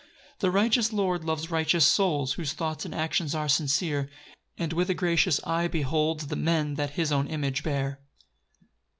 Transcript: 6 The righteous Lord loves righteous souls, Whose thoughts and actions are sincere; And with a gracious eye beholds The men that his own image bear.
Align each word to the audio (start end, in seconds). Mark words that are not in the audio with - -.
6 0.37 0.39
The 0.39 0.49
righteous 0.49 0.91
Lord 0.91 1.23
loves 1.25 1.51
righteous 1.51 1.85
souls, 1.85 2.33
Whose 2.33 2.53
thoughts 2.53 2.85
and 2.85 2.95
actions 2.95 3.35
are 3.35 3.47
sincere; 3.47 4.09
And 4.57 4.73
with 4.73 4.89
a 4.89 4.95
gracious 4.95 5.39
eye 5.43 5.67
beholds 5.67 6.25
The 6.25 6.35
men 6.35 6.73
that 6.73 6.93
his 6.97 7.11
own 7.11 7.27
image 7.27 7.61
bear. 7.61 8.01